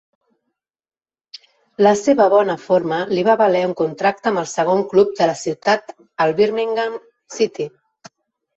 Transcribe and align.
La 1.87 1.91
seva 1.99 2.27
bona 2.35 2.55
forma 2.63 2.99
li 3.11 3.27
va 3.29 3.37
valer 3.43 3.61
un 3.73 3.77
contracte 3.83 4.33
amb 4.33 4.43
el 4.45 4.49
segon 4.55 4.83
club 4.95 5.15
de 5.23 5.31
la 5.35 5.39
ciutat, 5.45 5.97
el 6.27 6.37
Birmingham 6.43 7.01
City. 7.39 7.71